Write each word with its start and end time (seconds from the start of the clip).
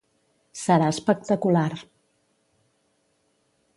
Serà 0.61 0.87
espectacular. 0.93 1.67